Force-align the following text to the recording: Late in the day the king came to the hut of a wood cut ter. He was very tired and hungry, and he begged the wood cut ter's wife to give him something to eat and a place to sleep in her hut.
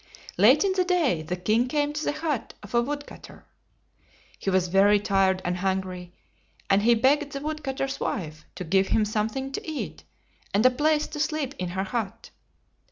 Late 0.35 0.63
in 0.63 0.71
the 0.73 0.83
day 0.83 1.21
the 1.21 1.35
king 1.35 1.67
came 1.67 1.93
to 1.93 2.03
the 2.03 2.11
hut 2.11 2.55
of 2.63 2.73
a 2.73 2.81
wood 2.81 3.05
cut 3.05 3.21
ter. 3.21 3.45
He 4.39 4.49
was 4.49 4.67
very 4.67 4.99
tired 4.99 5.43
and 5.45 5.57
hungry, 5.57 6.15
and 6.71 6.81
he 6.81 6.95
begged 6.95 7.33
the 7.33 7.39
wood 7.39 7.63
cut 7.63 7.77
ter's 7.77 7.99
wife 7.99 8.43
to 8.55 8.63
give 8.63 8.87
him 8.87 9.05
something 9.05 9.51
to 9.51 9.63
eat 9.69 10.03
and 10.55 10.65
a 10.65 10.71
place 10.71 11.05
to 11.05 11.19
sleep 11.19 11.53
in 11.59 11.67
her 11.69 11.83
hut. 11.83 12.31